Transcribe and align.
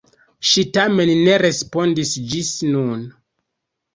Ŝi 0.51 0.61
tamen 0.77 1.11
ne 1.27 1.35
respondis 1.43 2.13
ĝis 2.31 2.49
nun. 2.77 3.07